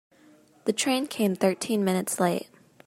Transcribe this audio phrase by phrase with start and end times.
[0.65, 2.49] The train came thirteen minutes late.